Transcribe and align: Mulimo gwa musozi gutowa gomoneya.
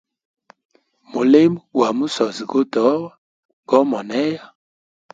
Mulimo 1.11 1.59
gwa 1.73 1.89
musozi 1.97 2.43
gutowa 2.51 3.11
gomoneya. 3.69 4.43